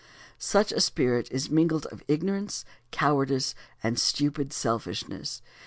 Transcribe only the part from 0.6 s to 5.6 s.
a spirit is mingled of ignorance, cowardice, and stupid selfishness.